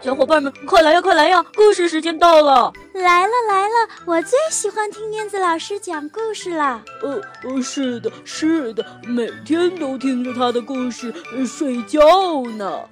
[0.00, 1.44] 小伙伴们，快来呀，快来呀！
[1.54, 2.72] 故事时间到了！
[2.94, 6.82] 来了来了，我最喜欢听燕子老师讲故事了。
[7.02, 11.14] 呃呃，是的，是的，每天都听着他的故事
[11.46, 12.00] 睡觉
[12.56, 12.88] 呢。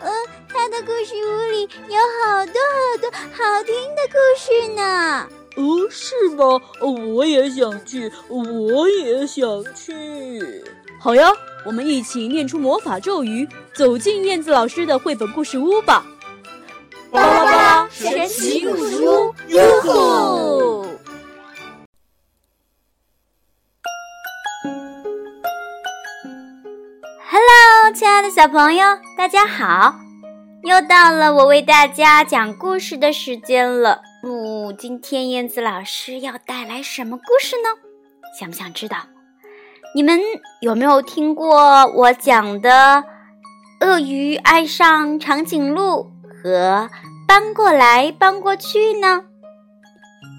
[0.00, 0.10] 呃，
[0.52, 5.28] 他的故事屋里有好多好多好听的故事呢。
[5.56, 6.60] 哦，是吗？
[7.14, 10.64] 我也想去，我也想去。
[11.00, 11.30] 好呀，
[11.64, 16.04] 我们一起念出魔法咒语，走进燕子老师的绘本故事屋吧。
[17.10, 20.86] 巴拉巴拉神奇故事屋，哟吼
[27.30, 28.84] ！Hello，亲爱的小朋友，
[29.16, 29.94] 大家好！
[30.64, 34.02] 又到了我为大家讲故事的时间了。
[34.20, 37.68] 嗯，今天燕子老师要带来什么故事呢？
[38.36, 38.96] 想不想知道？
[39.94, 40.18] 你们
[40.60, 43.04] 有没有听过我讲的
[43.86, 45.82] 《鳄鱼爱上长颈鹿》？
[46.42, 46.90] 和
[47.28, 49.22] 搬过来搬过去呢？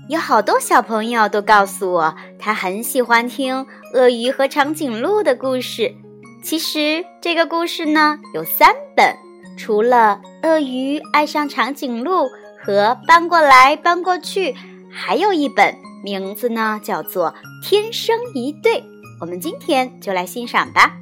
[0.09, 5.95] 有好多小朋友都告诉我，他很喜欢听鳄鱼和长颈鹿的故事。
[6.43, 9.15] 其实这个故事呢有三本，
[9.57, 12.27] 除了鳄鱼爱上长颈鹿
[12.69, 14.55] 和搬过来搬过去，
[14.91, 17.33] 还有一本名字呢叫做
[17.67, 18.81] 《天生一对》。
[19.19, 20.95] 我们今天就来欣赏吧。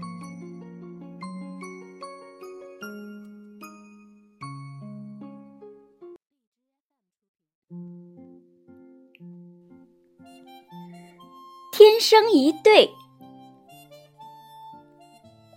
[11.74, 12.92] 天生一对，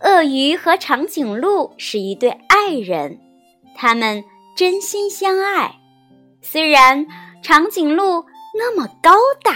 [0.01, 3.17] 鳄鱼和长颈鹿是一对爱人，
[3.77, 4.25] 他们
[4.57, 5.77] 真心相爱。
[6.41, 7.07] 虽然
[7.41, 8.25] 长颈鹿
[8.57, 9.11] 那么高
[9.43, 9.55] 大，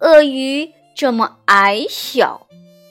[0.00, 2.46] 鳄鱼这么矮小，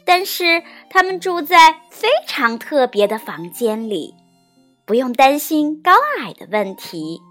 [0.06, 4.16] 但是它们住在非常特别的房间里，
[4.86, 7.22] 不用担心高矮的问题。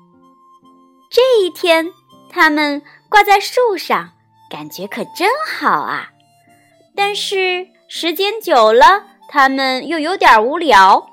[1.10, 1.92] 这一天，
[2.30, 4.10] 他们挂在树上。
[4.50, 6.08] 感觉可真好啊！
[6.96, 11.06] 但是时间久了，他们又有点无聊。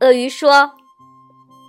[0.00, 0.72] 鳄鱼说：“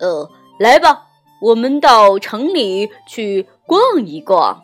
[0.02, 0.30] 呃，
[0.60, 1.06] 来吧，
[1.42, 4.64] 我们到城里去逛一逛。”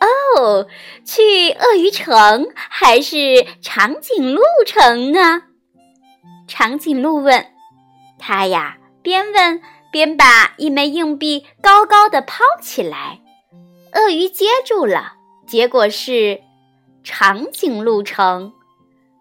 [0.00, 0.66] 哦，
[1.04, 5.42] 去鳄鱼城还是长颈鹿城呢？
[6.46, 7.46] 长颈鹿问。
[8.18, 13.20] 他呀，边问边把一枚硬币高高的抛起来。
[13.92, 15.14] 鳄鱼接住了，
[15.46, 16.42] 结果是
[17.02, 18.52] 长颈鹿城。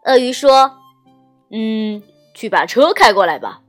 [0.05, 0.77] 鳄鱼说
[1.51, 2.03] ：“嗯，
[2.33, 3.61] 去把车开过来吧。”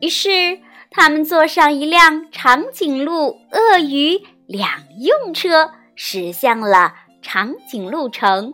[0.00, 0.60] 于是
[0.94, 8.52] 他们坐上一辆长颈鹿鳄鱼两用车，驶向了长颈鹿城。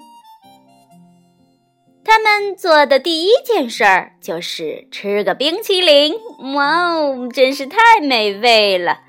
[2.03, 6.15] 他们做的第一件事儿就是吃个冰淇淋，
[6.55, 9.01] 哇哦，真是太美味了！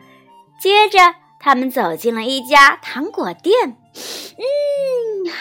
[0.62, 1.00] 接着。
[1.44, 3.75] 他们走进了一家糖果店，
[4.38, 5.34] 嗯，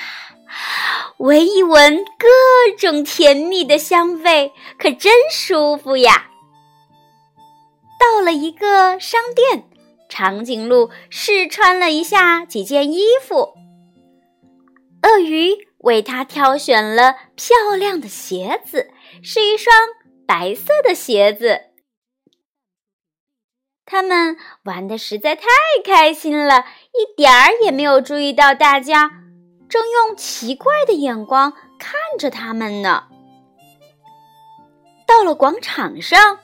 [1.19, 6.30] 闻一闻各种甜蜜的香味，可真舒服呀。
[8.01, 9.69] 到了一个商店，
[10.09, 13.55] 长颈鹿试穿了一下几件衣服，
[15.03, 18.91] 鳄鱼为它挑选了漂亮的鞋子，
[19.23, 19.77] 是一双
[20.27, 21.67] 白色的鞋子。
[23.85, 25.45] 他们玩的实在太
[25.85, 29.11] 开心了，一点儿也没有注意到大家
[29.69, 33.09] 正用奇怪的眼光看着他们呢。
[35.07, 36.39] 到了广场上，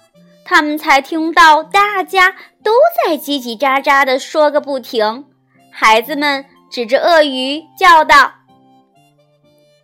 [0.46, 2.72] 他们才听到大家都
[3.04, 5.24] 在叽叽喳喳地说个不停。
[5.72, 8.32] 孩子们指着鳄鱼叫道：“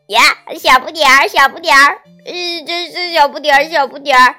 [0.06, 0.21] 呀，
[0.56, 4.37] 小不点儿，小不点儿，嗯，真是小不点儿，小不点儿。”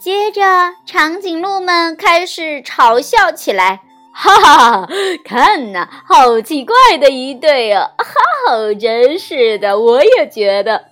[0.00, 0.40] 接着，
[0.86, 3.80] 长颈鹿们开始嘲笑起来
[4.14, 4.88] ：“哈哈，
[5.24, 7.90] 看呐，好奇怪的一对啊！
[7.98, 10.84] 哈，真是的，我也觉得。”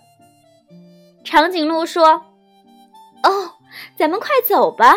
[1.25, 2.23] 长颈鹿说
[3.23, 3.53] ：“哦，
[3.97, 4.97] 咱们快走吧，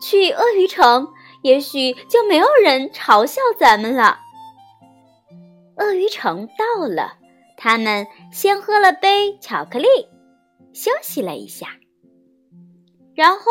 [0.00, 1.08] 去鳄鱼城，
[1.42, 4.18] 也许就没有人嘲笑咱们了。”
[5.78, 7.14] 鳄鱼城到了，
[7.56, 9.86] 他们先喝了杯巧克力，
[10.74, 11.68] 休息了一下。
[13.14, 13.42] 然后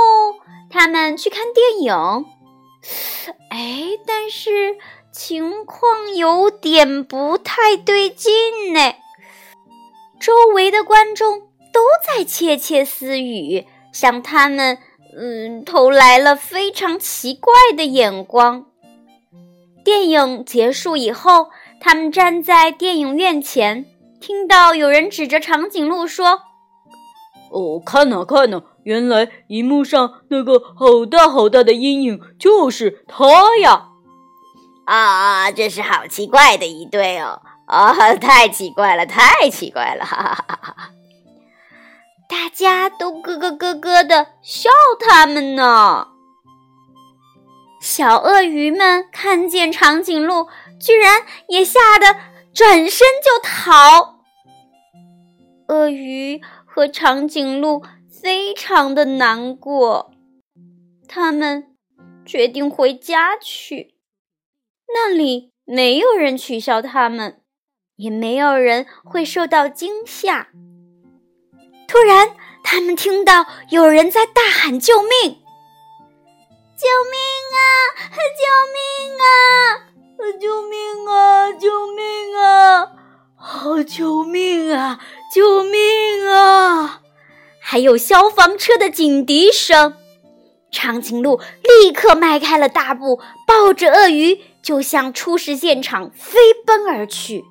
[0.70, 1.94] 他们去看电影，
[3.50, 4.78] 哎，但是
[5.12, 8.94] 情况有点不太对劲呢。
[10.20, 11.40] 周围的观众
[11.72, 14.78] 都在窃窃私语，向他们
[15.18, 18.66] 嗯投来了非常奇怪的眼光。
[19.84, 21.50] 电影结束以后，
[21.80, 23.86] 他们站在电影院前，
[24.20, 26.42] 听到有人指着长颈鹿说
[27.50, 33.26] ：“哦，看呐看呐，原来荧幕上那个好大好大的阴影就是他
[33.62, 33.88] 呀！”
[34.86, 37.42] 啊，这是好奇怪的一对哦！
[37.66, 40.04] 啊，太奇怪了，太奇怪了！
[40.06, 40.90] 哈哈哈哈！
[42.30, 46.10] 大家都咯咯咯咯的笑他们呢。
[47.82, 50.48] 小鳄鱼们看见长颈鹿，
[50.80, 52.20] 居然也吓得
[52.54, 54.20] 转身就逃。
[55.70, 57.84] 鳄鱼和长颈鹿
[58.22, 60.12] 非常的难过，
[61.08, 61.76] 他们
[62.26, 63.96] 决定回家去。
[64.94, 67.42] 那里没有人取笑他们，
[67.96, 70.50] 也没有人会受到惊吓。
[71.90, 75.10] 突然，他们听到有人在大喊救命
[76.78, 77.20] ：“救命
[77.58, 77.66] 啊！
[78.38, 78.46] 救
[78.76, 79.34] 命啊！
[80.40, 81.52] 救命啊！
[81.52, 82.92] 救命啊！
[83.40, 85.00] 哦，救命啊！
[85.34, 87.02] 救命啊！”
[87.60, 89.96] 还有消防车的警笛声。
[90.72, 97.44] 长颈鹿立刻迈开了大步，抱着鳄鱼就向出事现场飞奔而去。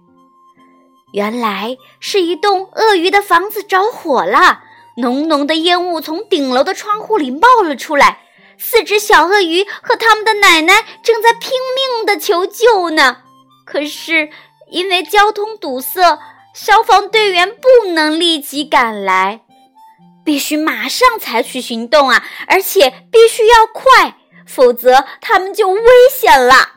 [1.13, 4.63] 原来是一栋鳄鱼的房子着火了，
[4.97, 8.21] 浓浓的烟雾从顶楼的窗户里冒了出来。
[8.59, 13.19] 四只小鳄鱼和他们的奶奶正在拼命的求救呢，
[13.65, 14.31] 可是
[14.71, 16.19] 因为交通堵塞，
[16.53, 19.43] 消防队员不能立即赶来。
[20.25, 22.23] 必须马上采取行动啊！
[22.49, 25.81] 而且必须要快，否则他们就危
[26.13, 26.73] 险了。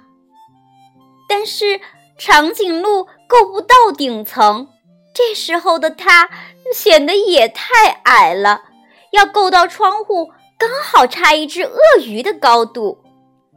[1.28, 1.82] 但是
[2.18, 4.68] 长颈鹿够不到顶层，
[5.14, 6.30] 这时候的他
[6.74, 8.64] 显得也太矮了，
[9.12, 12.98] 要够到窗户刚好差一只鳄鱼的高度。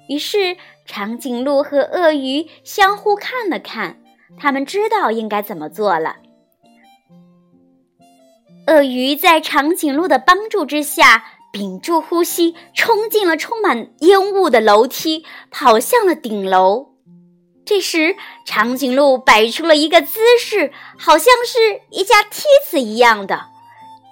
[0.08, 0.56] 于是
[0.86, 4.00] 长颈鹿和鳄鱼相互看了看，
[4.38, 6.18] 他们知道应该怎么做了。
[8.68, 16.93] 鳄鱼在长颈鹿的帮助之下，屏住呼吸，冲进了充满烟雾的楼梯，跑向了顶楼。
[17.66, 23.46] 这时，长颈鹿摆出了一个姿势，好像是一架梯子一样的。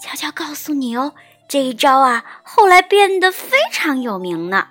[0.02, 1.14] 悄悄告诉你哦，
[1.48, 4.68] 这一招啊，后来变得非常有名呢。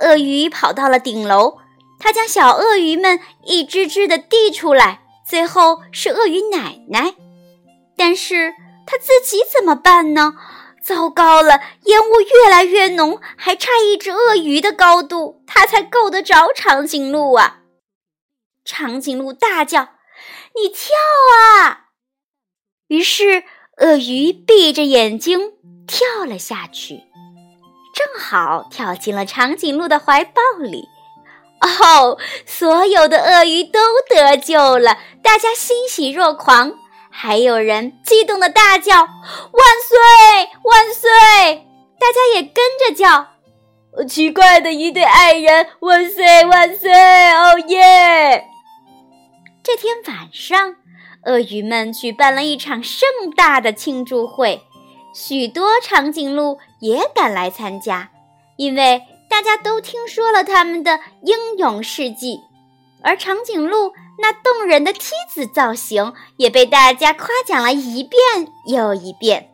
[0.00, 1.58] 鳄鱼跑到了顶楼，
[1.98, 7.14] 它将小鳄鱼们一只只的递出来，最后是鳄鱼奶奶，
[7.96, 8.54] 但是。
[8.90, 10.32] 他自己怎么办呢？
[10.82, 17.57] 糟糕了，烟雾越来越浓，还差一只鳄鱼的高度，他才够得着长颈鹿啊！
[18.68, 19.88] 长颈鹿大叫
[20.54, 20.94] ：“你跳
[21.34, 21.86] 啊！”
[22.88, 23.44] 于是
[23.78, 25.52] 鳄鱼闭着眼睛
[25.86, 27.04] 跳了下去，
[27.94, 30.84] 正好跳进了长颈鹿的怀抱里。
[31.62, 36.74] 哦，所有的鳄鱼都得救了，大家欣喜若狂。
[37.10, 39.98] 还有人激动的大叫：“万岁，
[40.62, 41.66] 万岁！”
[41.98, 43.28] 大家也跟着叫。
[44.06, 46.92] 奇怪的一对爱人，万岁，万岁！
[46.92, 48.47] 哦耶！
[49.68, 50.76] 这天晚上，
[51.26, 53.06] 鳄鱼们举办了一场盛
[53.36, 54.62] 大的庆祝会，
[55.12, 58.10] 许多长颈鹿也赶来参加，
[58.56, 62.40] 因为大家都听说了他们的英勇事迹，
[63.02, 63.92] 而长颈鹿。
[64.20, 68.20] 那动人的梯子造型也被大家夸奖了一遍
[68.68, 69.50] 又一遍。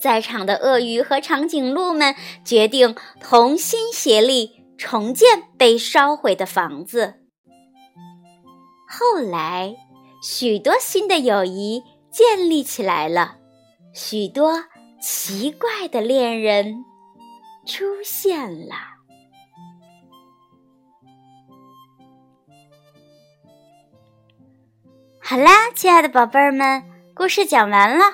[0.00, 7.14] 在场的鳄鱼和长颈鹿们决定同心协力重建被烧毁的房子。
[8.90, 9.76] 后来，
[10.22, 13.36] 许多新的友谊建立起来了，
[13.92, 14.64] 许多
[14.98, 16.86] 奇怪的恋人
[17.66, 18.74] 出现了。
[25.20, 26.82] 好啦，亲爱的宝贝儿们，
[27.14, 28.04] 故事讲完了。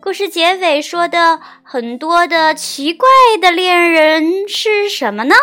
[0.00, 3.08] 故事结尾说的很多的奇怪
[3.40, 5.34] 的恋人是什么呢？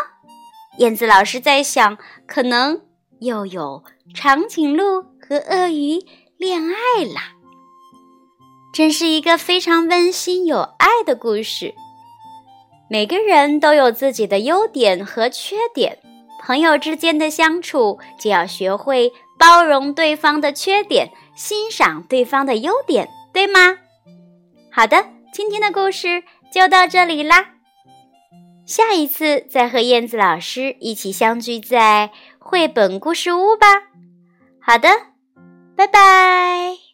[0.77, 2.81] 燕子老师在想，可能
[3.19, 6.03] 又有长颈鹿和鳄鱼
[6.37, 7.33] 恋爱啦。
[8.73, 11.73] 真是一个非常温馨有爱的故事。
[12.89, 15.99] 每个人都有自己的优点和缺点，
[16.41, 19.11] 朋友之间的相处就要学会。
[19.37, 23.77] 包容对方的缺点，欣赏对方的优点，对吗？
[24.69, 27.53] 好的，今天的故事就到这里啦。
[28.69, 33.65] 下一次再和燕子老师一起相聚在绘本故事屋吧。
[34.61, 34.88] 好的，
[35.75, 36.88] 拜拜。